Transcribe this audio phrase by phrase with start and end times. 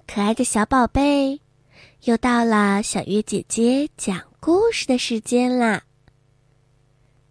[0.00, 1.40] 可爱的小宝贝，
[2.04, 5.84] 又到了小月姐姐讲故事的时间啦。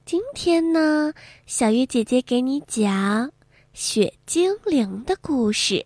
[0.06, 1.14] 今天呢，
[1.46, 3.32] 小月姐姐给你讲
[3.74, 5.86] 雪精灵的故事。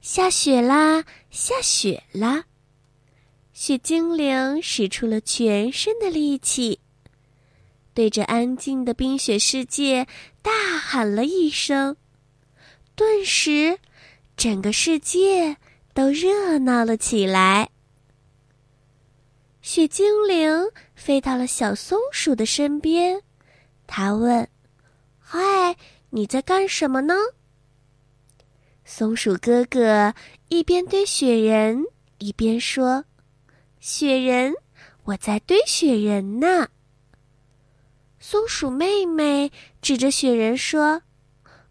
[0.00, 2.44] 下雪啦，下雪啦！
[3.52, 6.80] 雪精灵使出了全身的力气，
[7.92, 10.06] 对着安静的冰雪世界
[10.40, 11.96] 大喊了一声，
[12.94, 13.78] 顿时。
[14.40, 15.58] 整个世界
[15.92, 17.68] 都热闹了起来。
[19.60, 20.50] 雪精灵
[20.94, 23.20] 飞到了小松鼠的身边，
[23.86, 24.48] 他问
[25.20, 25.76] ：“嗨，
[26.08, 27.14] 你在干什么呢？”
[28.82, 30.14] 松鼠哥哥
[30.48, 31.84] 一边堆雪人，
[32.16, 33.04] 一边说
[33.78, 34.54] ：“雪人，
[35.04, 36.70] 我在堆雪人呢。”
[38.18, 41.02] 松鼠妹妹指着雪人说：“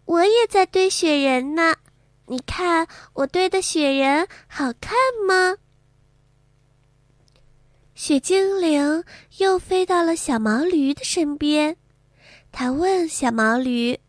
[0.05, 1.77] 我也在堆雪人呢。”
[2.31, 4.95] 你看我堆的雪人好看
[5.27, 5.57] 吗？
[7.95, 9.03] 雪精灵
[9.39, 11.75] 又飞到了小毛驴的身边，
[12.51, 13.99] 他问小毛驴：“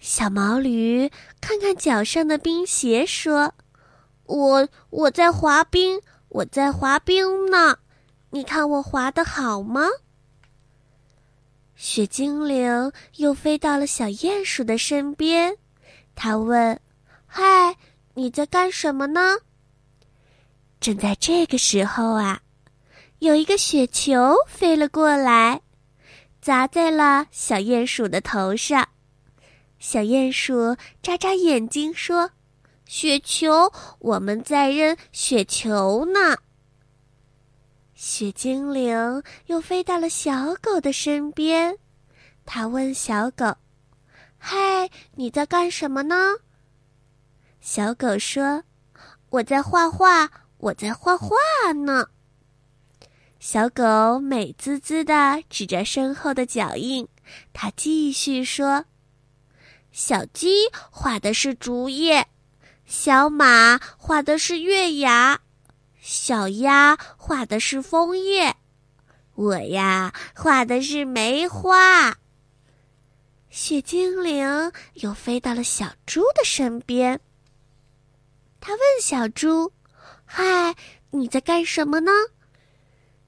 [0.00, 3.52] 小毛驴看看脚上的冰鞋，说
[4.24, 7.76] ：“我我在滑冰，我在滑冰呢。
[8.30, 9.86] 你看我滑的好吗？”
[11.92, 15.56] 雪精灵又飞到了小鼹鼠的身边，
[16.14, 16.80] 他问
[17.26, 17.76] ：“嗨，
[18.14, 19.38] 你在干什么呢？”
[20.78, 22.42] 正在这个时候啊，
[23.18, 25.62] 有一个雪球飞了过来，
[26.40, 28.86] 砸在了小鼹鼠的头上。
[29.80, 32.30] 小鼹鼠眨眨眼睛说
[32.86, 36.38] ：“雪球，我们在扔雪球呢。”
[38.02, 41.76] 雪精灵又飞到了小狗的身边，
[42.46, 43.54] 他问小狗
[44.40, 46.16] ：“嗨，你在干什么呢？”
[47.60, 48.64] 小狗说
[49.28, 51.36] ：“我在画画，我在画画
[51.72, 52.08] 呢。”
[53.38, 57.06] 小狗美滋滋的指着身后的脚印，
[57.52, 58.86] 它继续说
[59.92, 60.48] ：“小鸡
[60.90, 62.26] 画的是竹叶，
[62.86, 65.38] 小马画的是月牙。”
[66.30, 68.54] 小鸭画的是枫叶，
[69.34, 72.18] 我呀画的是梅花。
[73.48, 77.18] 雪精灵又飞到了小猪的身边，
[78.60, 79.72] 他问小猪
[80.24, 80.76] ：“嗨，
[81.10, 82.12] 你在干什么呢？”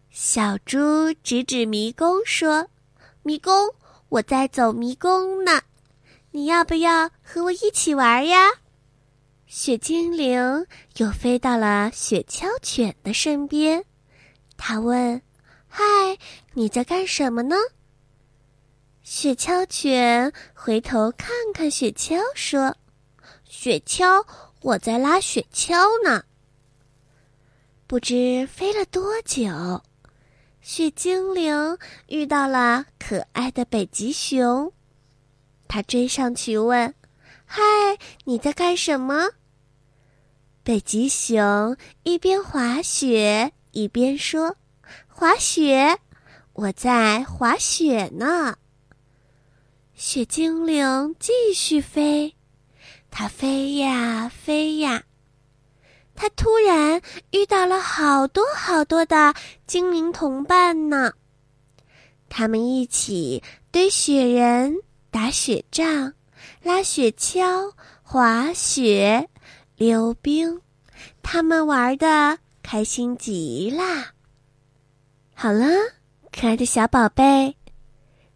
[0.08, 2.68] 小猪指指迷宫说
[3.24, 3.74] ：“迷宫，
[4.10, 5.62] 我在走迷宫呢，
[6.30, 8.48] 你要不要和我一起玩呀？”
[9.54, 13.84] 雪精灵又飞到了雪橇犬的身边，
[14.56, 15.20] 他问
[15.68, 15.84] ：“嗨，
[16.54, 17.54] 你在干什么呢？”
[19.04, 22.74] 雪橇犬回头看看雪橇，说
[23.44, 24.24] ：“雪橇，
[24.62, 26.24] 我在拉雪橇呢。”
[27.86, 29.82] 不知飞了多久，
[30.62, 31.76] 雪精灵
[32.08, 34.72] 遇到了可爱的北极熊，
[35.68, 36.94] 他追上去问
[37.44, 37.62] ：“嗨，
[38.24, 39.28] 你在干什么？”
[40.64, 44.54] 北极熊一边滑雪一边说
[45.08, 45.98] ：“滑雪，
[46.52, 48.56] 我在滑雪呢。”
[49.96, 52.36] 雪精灵继续飞，
[53.10, 55.02] 它飞呀飞呀，
[56.14, 57.02] 它突然
[57.32, 59.34] 遇到了好多好多的
[59.66, 61.12] 精灵同伴呢。
[62.28, 63.42] 他们一起
[63.72, 64.76] 堆雪人、
[65.10, 66.14] 打雪仗、
[66.62, 67.72] 拉雪橇、
[68.04, 69.28] 滑雪。
[69.82, 70.60] 溜冰，
[71.24, 74.12] 他们玩的开心极啦。
[75.34, 75.66] 好了，
[76.30, 77.56] 可爱的小宝贝，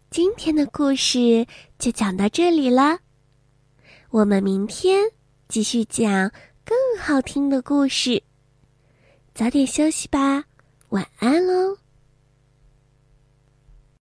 [0.09, 1.47] 今天的故事
[1.79, 2.99] 就讲到这里了。
[4.09, 5.09] 我们明天
[5.47, 6.29] 继续讲
[6.65, 8.21] 更好听的故事。
[9.33, 10.43] 早点休息吧，
[10.89, 11.77] 晚安喽。